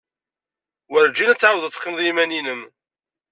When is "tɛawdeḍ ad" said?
1.39-1.73